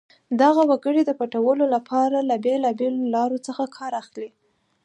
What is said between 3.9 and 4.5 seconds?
اخلي.